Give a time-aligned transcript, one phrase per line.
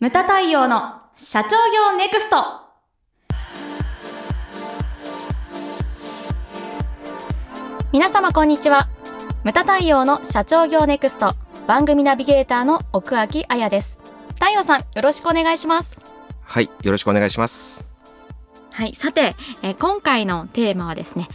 [0.00, 2.36] ムタ太陽の社長業ネクスト。
[7.92, 8.88] 皆様こんにちは。
[9.44, 11.36] ムタ太陽の社長業ネクスト。
[11.66, 13.98] 番組ナビゲーターの奥脇彩です。
[14.36, 16.00] 太陽さんよろしくお願いします。
[16.44, 17.84] はい、よろしくお願いします。
[18.72, 21.28] はいさて、えー今回のテーマはですね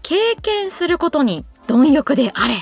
[0.00, 2.54] 経験することに貪欲であれ。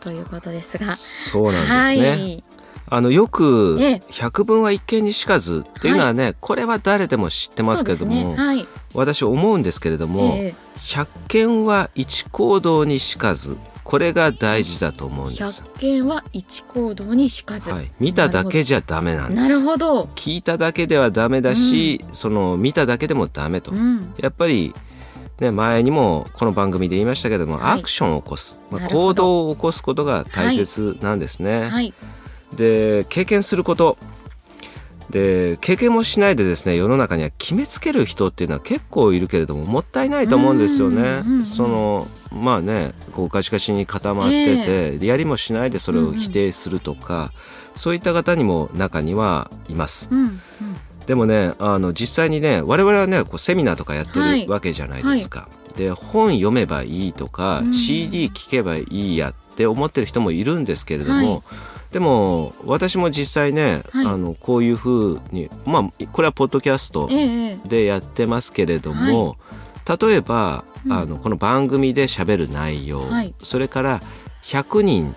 [0.00, 0.96] ということですが。
[0.96, 2.08] そうなんですね。
[2.08, 2.55] はい
[2.88, 4.00] あのよくええ。
[4.10, 8.36] 百聞は一見にしかずっていうのはね、これは誰でも知ってますけれども、ね。
[8.36, 8.66] はい。
[8.94, 10.54] 私思うんですけれども、え
[10.86, 15.62] 百見は一行動にしかず、これが大事だと思うんーです。
[15.64, 19.64] 百見は一行動にしかず、はい、見ただけじゃダメなんでなるす。
[19.64, 20.04] ほど。
[20.14, 23.72] 聞いただけではダメだし、その見ただけでもダメと。
[23.72, 24.14] うん。
[24.20, 24.72] やっぱり
[25.40, 27.80] ね、前にもこの番組で言いましたけども、はい。
[27.80, 31.68] アクションを起こす、まあ行動を起こすことが大切なんですね。
[31.68, 31.92] はい
[32.54, 33.98] で経験すること。
[35.10, 40.96] で経験もしないでですね世の中には決めつける人っていうのは結構いるけれどももったいないと思うんですよね。
[40.96, 41.46] うんうんうん。
[41.46, 47.32] そのまあねこうガシガシに固まってて、やりもしないでそれを否定するとか、
[47.76, 50.08] そういった方にも中にはいます。
[50.10, 50.40] うんうん。
[51.06, 54.44] でもねあの実際にね我々はねこうセミナーとかやってはい。
[54.44, 55.48] るわけじゃないですか。
[55.76, 57.72] で本読めばいいとか、うん。
[57.72, 61.42] CD 聞けばいいやって思ってる人もいるんですけれども、はい
[61.96, 64.06] でも私も実際ね、はい。
[64.06, 69.38] あのこういうふうにまあこれはポッドキャストええでやってますけれども、
[69.88, 70.92] 例えば、うん。
[70.92, 73.34] あのこの番組で喋る内容、はい。
[73.42, 74.02] それから
[74.44, 75.14] 100人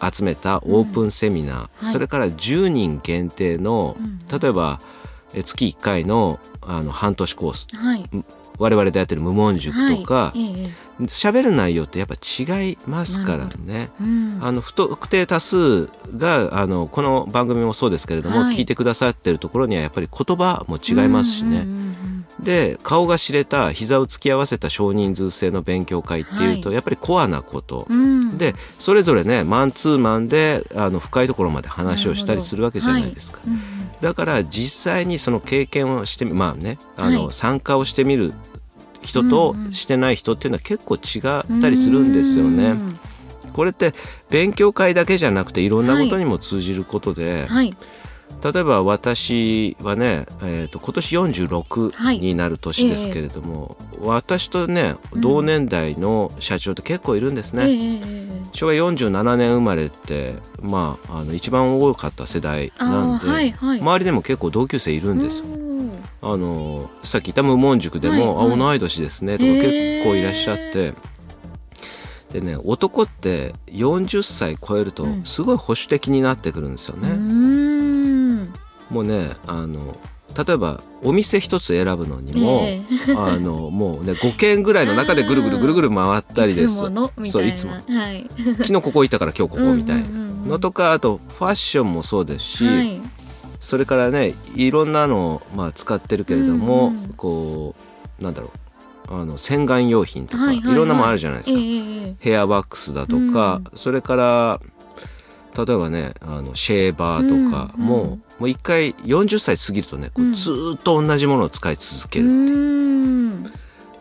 [0.00, 1.92] 集めたオープンセミナー、はい。
[1.92, 4.40] それから10人限定の、うん。
[4.40, 4.80] 例えば
[5.34, 8.08] え月1回のあの半年コースはい
[8.58, 13.90] 我々でやってる無門塾とかはいる内容ってやっぱ違いますからね。
[14.00, 14.38] うん。
[14.42, 18.56] あの不特定多数があのこの番組もそうですけれども、はい。
[18.56, 21.60] 聞いてくださってるところにはやっぱり言葉も違いますしね。
[21.60, 21.94] うんうんうん
[22.40, 26.74] で顔が知れた膝を突き合わせた少人数制の勉強会っていうと、はい。
[26.74, 28.36] やっぱりコアなこと、うん。
[28.36, 33.40] でそれぞれねマンツーマンであの深いところまで話をしたりするわけじゃないですか。
[33.46, 33.73] うん
[34.04, 37.32] だから実際にその経験をしてみまあねあの、はい。
[37.32, 38.34] 参加をしてみる
[39.00, 41.20] 人としてない人っていうのは結構違
[41.58, 42.72] ったりするんですよね。
[42.72, 42.98] うん。
[43.54, 43.94] これって
[44.28, 47.74] 勉強会だけじゃなくていろんなことにも通じることで、はい
[48.42, 51.30] 例えば私はね、えー、と今年はい。
[51.30, 55.20] 46になる年ですけれども、私とねうん。
[55.20, 57.64] 同年代の社長って結構いるんですね。
[57.64, 63.80] ええええ昭和47年生まれってまああの一番多かった世代なんで、はいはい。
[63.80, 65.46] 周りでも結構同級生いるんですよ。
[65.46, 65.64] うん
[66.22, 68.54] あのさっき言った無門塾でも「はいはい。
[68.54, 70.94] あ同い年ですね」とか結構いらっしゃって。
[72.32, 75.24] でね男って40歳超えるとうん。
[75.24, 77.10] すごい保守的になってくるんですよね。
[77.10, 77.43] うん
[78.94, 79.98] もうねあの
[80.46, 82.82] 例えばお店一つ選ぶのにも、え
[83.16, 86.74] あのもうね5軒ぐらいの中でぐるぐるぐるぐる回ったりです。
[86.74, 87.12] いつもの？
[87.18, 87.72] みたいういつも。
[87.72, 88.30] はい。
[88.58, 90.18] 昨日ここ行ったから今日ここみたいなうんうん。
[90.18, 93.00] うんうんのとかあとファッションもそうですし、はい。
[93.60, 97.74] それからねいろんなのを、まあ、使ってるけれども、うんうんこ
[98.20, 98.50] うなんだろう。
[99.06, 101.78] あの洗顔用品とか、はいろんなもんあるじゃないですか、えええ
[102.08, 104.60] えヘアワックスだとか、それから
[105.56, 113.50] 例えばねあのシェーバーとかうんも、うんもう一回40歳過ぎるとねこううんずーっと同じものを使い続ける、うん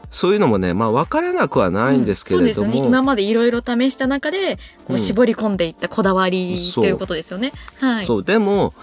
[0.10, 7.52] そういうのもねまあ分からなくはないんですけれども、うんね今までいろいろ試した中でこううん絞り込んでいったこだわりそうということですよね。
[7.80, 8.04] はい。
[8.04, 8.76] そうでも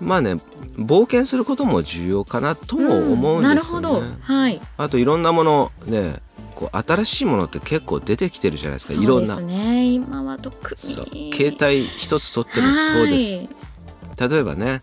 [0.00, 0.34] まあね
[0.78, 3.82] 冒険することも重要かなとも思うんですよね。
[3.82, 4.02] なるほど。
[4.22, 4.60] はい。
[4.78, 6.22] あといろんなものね
[6.54, 9.84] こう新しいものって結構出てきてるじゃないですかいろんなそうですね。
[9.86, 10.74] 今は特
[11.12, 11.32] に。
[11.34, 14.30] 携帯一つ取ってもそうですはい。
[14.30, 14.82] 例えばね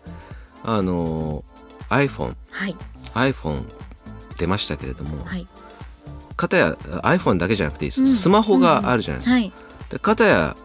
[0.62, 1.44] あの
[1.88, 2.76] iPhone はい。
[3.14, 3.64] iPhone
[4.38, 5.46] 出ましたけれども、はい。
[6.36, 6.72] 片や
[7.02, 9.52] iPhone だけじゃなくていいです、うんスマホがあるじゃないですか、はい。
[9.90, 10.56] で片や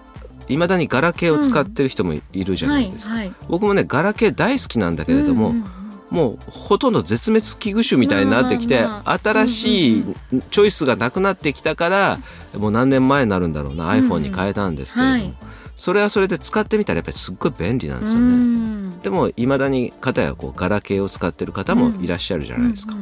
[0.48, 3.34] いまだにガラケーを使ってる人もいるじゃないですか、はい。
[3.48, 5.66] 僕もねガラケー大好きなんだけれども、うんうん
[6.16, 10.04] もうほとんど絶滅危惧種みたいになってきて、新しい
[10.50, 12.20] チョイスがなくなってきたから、
[12.58, 15.34] もう何年前になるんだろうな、iPhone に変えたんですけれども、はい。
[15.76, 18.28] それはそれで使ってみたらやっぱりすっごい便利なんですようね。
[18.30, 19.00] ん。
[19.02, 22.94] でもいまだに片やこうガラケーを使ってる方もいらっしゃるじゃないですか。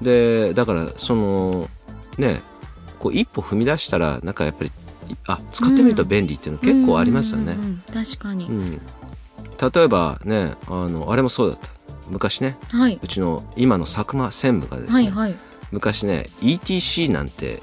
[0.00, 1.68] でだからその
[2.16, 2.40] ね
[3.00, 4.70] こう一歩踏み出したらなんかやっぱり
[5.26, 7.56] あ使ってみると便利っていうの結構ありますよね。
[7.92, 8.46] 確かに。
[8.46, 8.52] う。
[8.52, 8.80] ん。
[9.74, 11.68] 例えばねあのあれもそうだった
[12.12, 13.00] 昔ねはい。
[13.02, 15.36] うちの今の佐久間専務がですね、はいはい。
[15.72, 17.60] 昔ね ETC なんて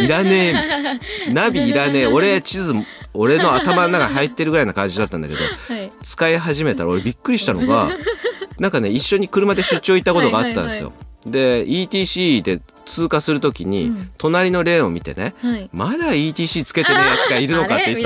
[0.00, 0.98] いらね
[1.28, 2.74] え ナビいらねえ俺地図
[3.12, 5.92] 俺の頭の中に入ってるぐらいな感じだったんだけどはい。
[6.02, 7.90] 使い始めたら俺びっくりしたのが
[8.58, 10.92] なんかね一緒に車で出張行ったことがあったんですよ。
[11.26, 15.68] で ETC で通過するときに、うん隣のレーンを見てねはい。
[15.72, 18.04] まだ ETC つけてねえやつがいるのかって言って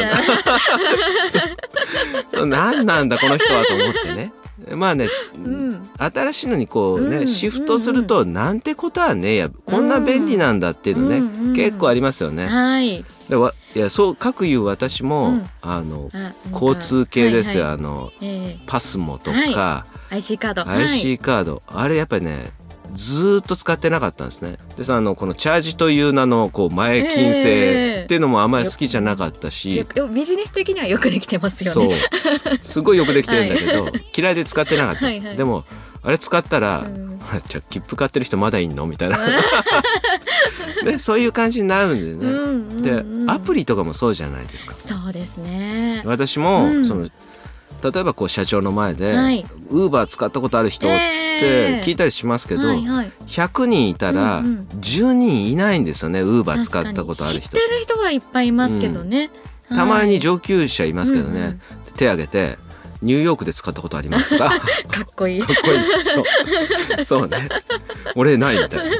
[2.37, 4.32] た 何なんだこの人はと思ってね
[4.77, 5.91] まあね、うん。
[5.99, 7.29] 新しいのにこうね、うん。
[7.29, 12.47] シフトするとなんてことはねえやこんな便利なんだっていうのね、結構ありますよね。
[12.47, 13.05] はい。
[13.29, 15.51] でわいやそう各言う私も、うん。
[15.62, 16.09] あの
[16.53, 20.69] 交通系ですよ、あのえパスモとか、は IC カード。
[20.69, 22.53] IC カード、あれやっぱりね
[22.94, 24.56] ずーっと使ってなかったんですね。
[24.76, 31.96] でさあのこのチャージという名のこう前金え制えっていうのもあんまり好きじゃなかったし、よよビジネス的にはよくできてますよそうね。
[32.62, 35.19] すごいよくできてるんだけど、嫌いで使ってなかったです。
[35.19, 35.64] はいはいでも
[36.05, 37.05] あれ使ったら、うん
[37.49, 39.19] じゃあ切符買ってる人まだいんのみたいな、
[40.85, 42.32] ね、そういう感じになるんでね。
[42.32, 44.75] うんうんでうんアプリとかもそうじゃないですか。
[44.87, 46.02] そうですね。
[46.05, 47.08] 私も、うんその
[47.93, 49.45] 例えばこう社長の前で、はい。
[49.69, 54.69] ウーバー使ったことある人って聞いたりしますけど、はいはい、100人いたらうんうん。
[54.81, 59.31] 10人いないんですよねウーバー使ったことある人知ってる人はいっぱいいますけどね。
[59.69, 60.19] たまにはい。
[60.21, 61.61] 上級者いますけどね、うんうん。
[61.97, 62.59] 手挙げて
[63.03, 64.65] ニューヨークで使ったことありますかかっか
[65.03, 65.43] っこいい。
[65.43, 65.59] こいい。
[66.05, 66.23] そ
[67.03, 67.05] う。
[67.05, 67.49] そうね。
[68.17, 68.97] 俺ないみたいな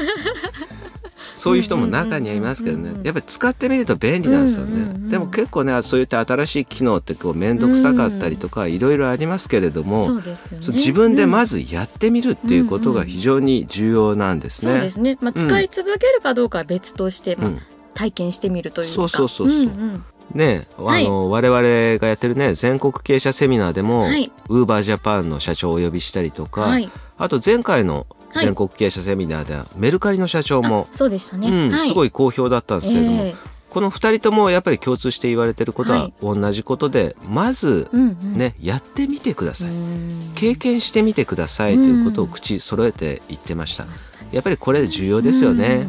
[1.45, 10.67] そういう人も中にはいますけどうんうんうんうんねやっぱり使ってみると便利なんですよね、うんうんうんでも結構ねそういった新しい機能ってこう面倒くさかったりとかいろいろありますけれども、そうですよね。
[10.73, 14.73] 自分でまず、ずやってみるっていうことが非常に重要なんですね。
[14.73, 15.19] そうですね。
[15.21, 17.61] まあ、うん使い続けるかどうかは別として、まあうん
[17.95, 18.93] 体験してみるというか。
[18.93, 20.05] そうそうそうそうんん
[20.35, 21.61] ねあの、はい我々
[22.01, 26.91] がやってるね全国経営者セミナーでも、はいウーバージャパンの社長をお呼びしたりとか、はい。
[27.19, 28.07] あと前回のはい
[28.41, 31.49] 全国経営者セミナーではメルカリの社長も、あそうでしたね。
[31.49, 33.35] うんはい、すごい好評だったんですけれども、え
[33.71, 38.39] この2人ともやっぱり共通して言われてることははい同じことで、まずえうんうん。
[38.39, 43.87] ね、やってみてください、うん経験してみてくださいということを口揃えて言ってました。
[44.33, 45.89] やっぱりこれ重要ですよね。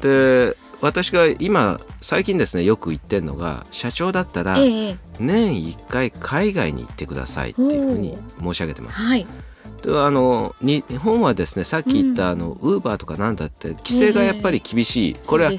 [0.00, 9.02] で私が今最近ですねよく言ってるのが社長だったら年1回海外に行ってくださいっていうふうに申し上げてます。
[9.02, 9.26] はい。
[9.82, 15.58] であのに日本はですねさっき言ったあのウーバーとかなんだって規制がやっぱり厳しい、これはね。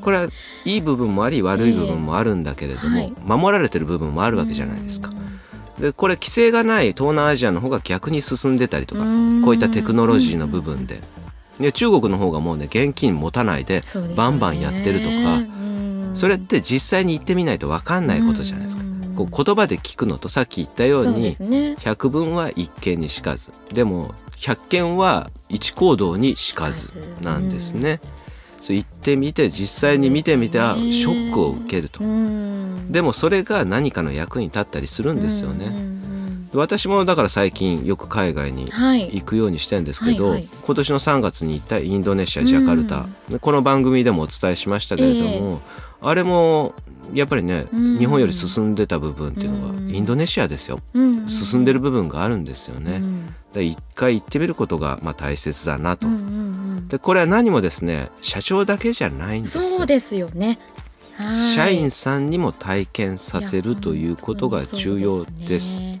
[0.00, 0.28] これは
[0.64, 3.12] いい部分もあり悪い部分もあるんだけれども、はい。
[3.24, 5.10] 守られてる部分もあるわけじゃないですか。
[5.80, 9.42] でこれ規制がない東南アジアの方が逆に進んでたりとかうん。
[9.42, 11.00] こういったテクノロジーの部分で。
[11.60, 13.82] で中国の方がもうね現金持たないで
[14.14, 16.12] バンバンやってるとかうん。
[16.14, 18.85] それって実際に行ってみないと分かんないことじゃないですか。
[19.24, 21.34] うんこう言葉で聞くのとさっき言ったように
[21.78, 23.52] 百聞は一見にしかず。
[23.72, 28.00] でも百件は一行動にしかずなんですね。
[28.60, 30.92] そう行ってみて実際に見てみて、あそうですね。
[30.92, 32.02] ショックを受けると。
[32.02, 32.90] うん。
[32.90, 35.96] でもそれが何かの役に立ったりするんですよね。
[36.52, 40.48] 私もだから最近よく海外に行くようにしてるんですけど、はいはい。
[40.64, 45.60] 今年の3月に行ったインドネシアジャカルタ、でこの番組でもお伝えしましたけれども、
[46.00, 46.74] あれも
[47.14, 47.98] やっぱりね、うん。
[47.98, 49.94] 日本より進んでた部分っていうのが、うん。
[49.94, 50.80] インドネシアですよ。
[50.94, 51.28] うん。
[51.28, 53.00] 進んでる部分があるんですよね。
[53.54, 56.06] う一回行ってみることがまあ大切だなと。
[56.88, 59.62] でこれは何もですね社長だけじゃないんですよ。
[59.62, 60.58] そうですよね。
[61.16, 61.54] はい。
[61.54, 65.32] 社員さんにも体験させるということが重要です。
[65.32, 65.98] いや本当にそうね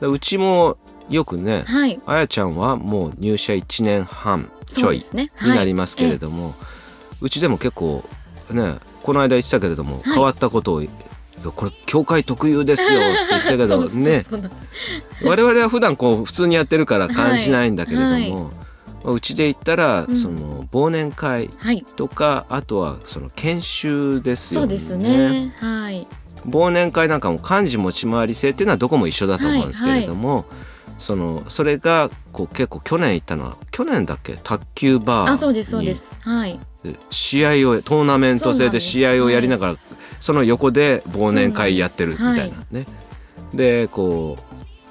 [0.00, 0.78] でうちも
[1.08, 2.00] よくねはい。
[2.06, 6.54] あやちゃんはもう入社1年半ちょいになりますけれども、
[7.20, 8.04] うちでも結構
[8.54, 10.10] ねこの間言ってたけれども、い。
[10.12, 10.82] 変わったことを
[11.54, 14.24] これ教会特有ですよって言ったけど ね。
[15.24, 18.22] 我々は普段こう普通にやってるから感じないんだけれども、はい。
[18.22, 18.50] はいま
[19.06, 20.16] あうちで言ったら、うん。
[20.16, 21.84] その忘年会はい。
[21.96, 24.78] とかあとはその研修ですよね。
[24.78, 25.54] そうですね。
[25.58, 26.06] はい。
[26.46, 30.44] 忘年会なんかも漢字持ち回り制っていうのはどこも一緒だと思うんですけれども、
[30.98, 34.38] そのそれがこう結構去年行ったのは去年だっけ？
[34.42, 36.60] 卓球バーあそうですそうでにすはい
[37.10, 39.76] 試合をトーナメント制で試合をやりながら
[40.18, 42.86] その横で忘年会やってるみたいなね。
[43.54, 44.38] でこ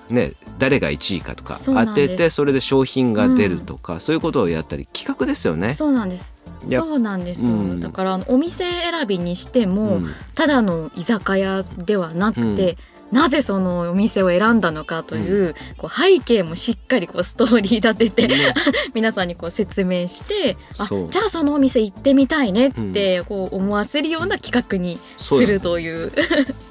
[0.10, 5.74] うね誰が1位かとか当ててそれで商品が出るとか、そういうことをやったり企画ですよね。
[5.74, 6.34] そうなんです。
[6.70, 7.80] そうなんですよ、うん。
[7.80, 10.10] だからお店選びにしても、うん。
[10.36, 12.78] ただの居酒屋ではなくて、
[13.12, 18.54] なぜそのお店を選んだのかという,、こう背景もしっかりこうストーリー立てて、ね
[18.94, 26.12] 皆さんにこう説明してあじゃあそのお店行ってみたいねってこう思わせるような企画にするという。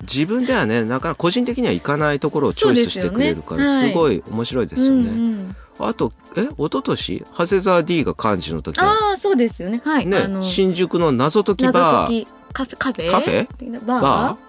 [0.03, 3.83] 自分ではねなかなか個人的には行かないところをチョイスしてくれるからす,、ね。
[3.83, 4.97] はいごい面白いですよね。
[4.97, 5.57] うんうん。
[5.81, 7.25] あとえ一昨年？
[7.37, 9.81] 長谷沢 D が幹事の時はああそうですよね。
[9.85, 12.27] はい、ね新宿の謎解き謎バー。
[12.27, 12.77] 解きカフェ？
[12.77, 13.11] カフェ？
[13.11, 13.85] カフェ？
[13.85, 14.03] バー？
[14.03, 14.48] バー？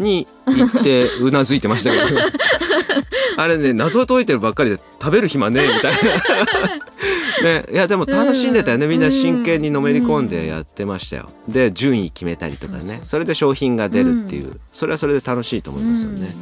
[0.00, 2.20] に行ってうなずいてましたけど。
[3.36, 5.98] あれね謎を解いてるばっかりで食べる暇ねえみたいな。
[7.42, 11.30] ね、いやでも楽しんでたよね、みんな真剣にのめり込んでやってましたよ。
[11.48, 13.00] で順位決めたりとかね。
[13.02, 16.34] それで商品が出るっていう、それはそれで楽しいと思いますよね。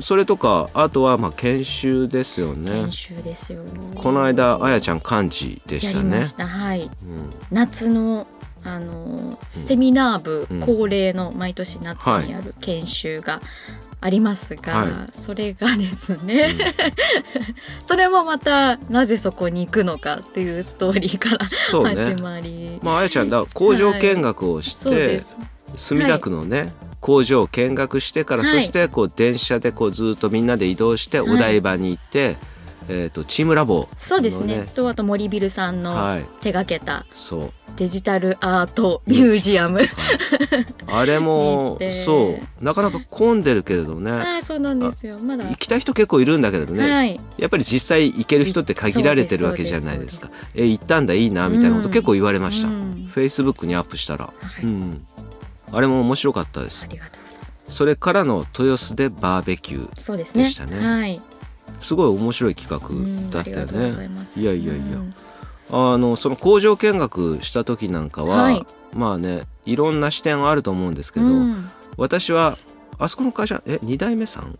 [0.00, 2.70] それとかあとはまあ研修ですよね。
[2.70, 3.64] 研修ですよ。
[3.96, 6.24] この間あやちゃん漢字でしたね。
[6.24, 6.46] した。
[6.46, 6.90] はい、うん、
[7.50, 8.26] 夏の
[8.64, 13.40] あのセミナー部恒例の毎年夏にやる研修が
[14.02, 25.22] ありますが、はい、それがですね、うん、 それもまたなぜそこに行くのかっていうストーリーから始まり、ね、まああやちゃんだ工場見学をして、はい、
[25.76, 26.72] 墨田区のね、はい。
[27.00, 32.36] 工場を見学してから、はい、そしてこう電車でこうずっとみんなで移動してお台場に行って、はい、
[32.90, 34.66] えーと、チームラボ、ね、そうですね。
[34.74, 37.52] とあと森ビルさんの手がけた、はい、そう。
[37.76, 39.80] デジタルアートミュージアム、
[40.88, 42.64] あれも そう。
[42.64, 44.10] なかなか混んでるけれどね。
[44.38, 45.18] あそうなんですよ。
[45.20, 45.44] まだ。
[45.44, 50.30] 行きたい人結構いるんだけれどね、やっぱり実際行ける人って限られてるわけじゃないですか。
[50.54, 54.32] え行ったんだいいなみたいなこと結構言われました、フェイスブックにアップしたら、
[54.62, 55.06] うん。
[55.72, 56.88] あれも面白かったです。
[57.68, 60.74] それからの豊洲でバーベキューでしたね。
[60.74, 60.86] すね。
[60.86, 61.22] はい、
[61.80, 64.08] すごい面白い企画だったよね。
[64.36, 64.82] いやいやいや。
[65.72, 71.26] あのその工場見学した時なんかは、はい、まあねいろんな視点はあると思うんですけど、
[71.96, 72.58] 私は
[72.98, 74.58] あそこの会社え二代目さん？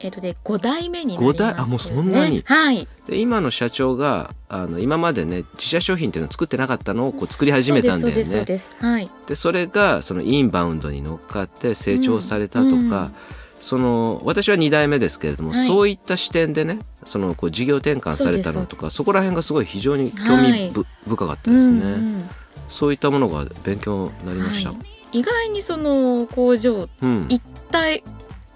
[0.00, 1.54] えっ、とで5代目になります、ね、代？
[1.58, 8.44] あもうそんなに、はい、で今の社長があの今までね自社商品っていうのを作ってなかったのをこう作り始めたんだよね。
[8.80, 13.14] はい、でそれがそのインバウンドに乗っかって成長されたとか、うんうん、
[13.60, 20.72] その私は2代目ですけれども、はい、そういった視点でねそのこう事業転換されたのとかそこら辺がすごい非常に興味
[21.06, 22.28] 深かったですね、うんうん、
[22.68, 24.72] そういったものが勉強になりました。
[25.12, 26.88] 意外にその工場
[27.28, 28.04] 一体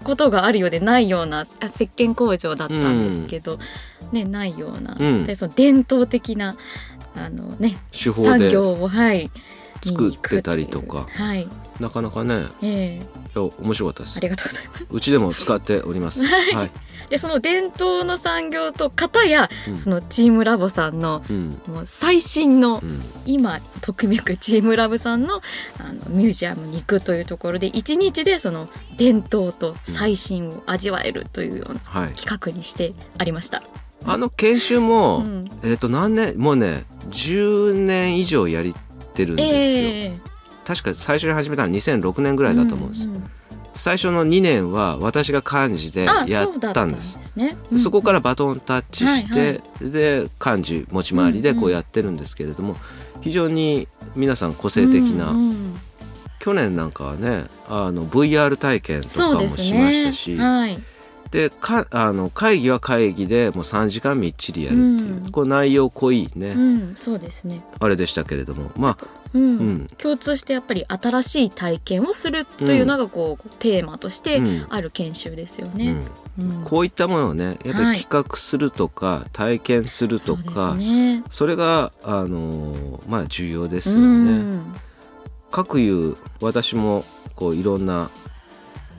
[0.03, 3.59] ことがあるようでないような石鹸工場だったんですけど、うん、
[4.11, 6.55] ね、ないような、うん、でその伝統的な
[7.15, 9.31] あの、ね、手法産業を、はい、
[9.83, 11.47] 作ってたりとか、はい、
[11.79, 12.99] なかなかね、えー、い
[13.35, 14.17] や面白かったです。
[14.17, 14.85] ありがとうございます。
[14.89, 16.23] うちでも使っております。
[16.53, 16.71] はい。
[17.09, 25.41] でその伝統の産業と片や、うん、そのチームラボさんの、うん、もう最新の、うん、今とくめくチームラボさんの
[25.79, 31.81] あのミュージアムに行くというところで一日でその伝統と最新を味わえるというような
[32.15, 33.63] 企画にしてありました。
[34.05, 35.23] あの研修も、
[35.63, 38.75] えっ、と何年もうね10年以上やり
[39.13, 43.29] てるんですよ、えー、確か最初に始めたのは2006年ぐらいだと思うんです、うんうん
[43.73, 47.19] 最初の2年は私が漢字でやったんです。
[47.33, 47.57] そね。
[47.71, 52.75] うん、そこからバトンタッチして、はいはい、で漢字持ち回りでこうやってるんですけれども、うん
[53.15, 55.75] うん、非常に皆さん個性的な、うんうん、
[56.39, 60.37] 去年なんかはねあの VR 体験とかもしましたし。
[61.33, 66.59] でかあの会議は会議でもう3時間みっちりやるっていう、うん、こう内容濃いね、う
[66.91, 67.63] ん、そうですね。
[67.79, 68.69] あれでしたけれども。
[68.77, 68.97] まあ
[69.33, 75.95] うん、うん、共通してやっぱり新しい体験をするというのがこう、テーマとしてある研修ですよね。
[76.65, 80.75] こういったものをねやっぱり企画するとか、はい、体験するとか
[81.31, 84.61] そ、ね,、れがあのまあ重要ですよね。
[85.49, 87.03] かくいう私も
[87.35, 88.11] こういろんな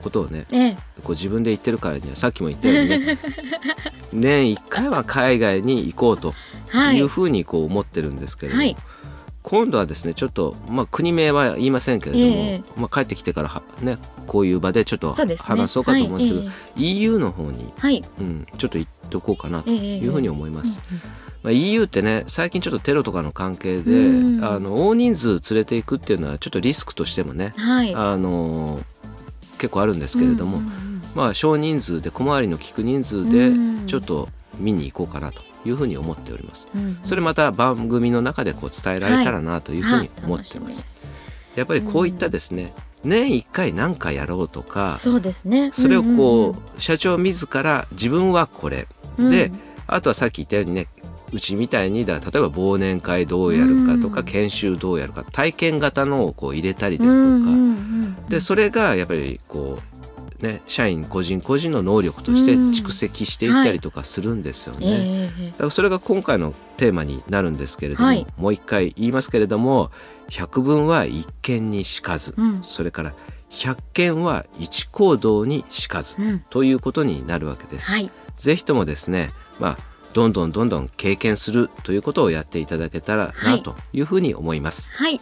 [0.05, 3.17] ことをね、ええ、こう自分で言ってるからにはさっきも言ったようにね
[4.13, 6.35] 年1回は海外に行こうと
[6.93, 7.01] い。
[7.01, 8.77] うふうにこう思ってるんですけれども、はい、
[9.41, 13.97] 今度はですねちょっと、まあ、国名は言いませんけれども、えまあ、帰ってきてからは、ね、
[14.27, 20.81] こういう場でちょっと話そうかと思うんですけど、ねはい、EU の方に、はい、うん、ちょっと言っとこうかなというふうに思います。
[21.43, 23.91] まあ、EU ってね最近ちょっとテロとかの関係で、
[24.43, 28.79] あの大人数連れていくっていうのはちょっとリスクとしてもね、はい、あの
[29.57, 33.51] 結構あるんですけれども、うんうんうん、まあ、少人数で小回りの利く人数で
[33.87, 36.67] ちょっと見に行こうかなというふうに思っております。
[36.75, 40.81] うんうん、それまた番組の中でこう伝えられたらなというふうに思ってます。
[40.81, 40.87] は
[41.55, 49.51] い、やっぱりこういったですね、うん、年1回何かやろうとかそうですね、それをこう、うんうん、社長自ら自分はこれ、で
[49.87, 50.87] あとはさっき言ったようにね
[51.31, 59.95] うちみたいにだ例えば忘年会どうやるかとか、研修どうやるか体験型のをこう入れたりですとか、でそれがやっぱりこう
[60.45, 64.87] ね社員個人個人の能力として蓄積していったりとかするんですよね。
[64.87, 69.91] はい、だからそれが今回のテーマになるんですけれども、はい、もう一回言いますけれども
[70.29, 73.13] 百聞は一見にしかず、うん、それから
[73.49, 77.89] 百件は一行動にしかず、うん、ということになるわけです。
[77.91, 79.77] はい、ぜひともですねまあ
[80.15, 84.97] どんどんどんどん経験するということをやっていただけたらなというふうに思います。
[84.97, 85.19] はい。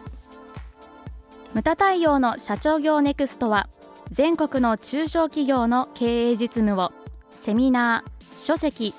[1.55, 3.67] ムタ太陽の社長業ネクストは
[4.11, 6.91] 全国の中小企業の経営実務を
[7.31, 8.93] セミナー書籍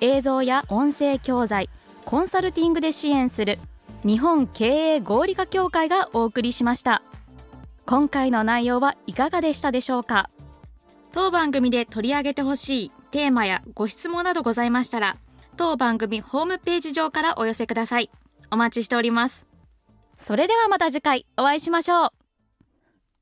[0.00, 1.68] 映像や音声教材
[2.04, 3.58] コンサルティングで支援する
[4.04, 7.02] 日本経営合理化協会がお送りしました
[7.86, 10.30] 今回の内容はいかがでしたでしょうか？
[11.12, 15.16] 当番組で取り上げてほしいテーマやご質問などございましたら
[15.60, 18.10] 当番組ホームページ上からお寄せください。
[18.50, 19.46] お待ちしております。
[20.16, 22.19] それではまた次回お会いしましょう。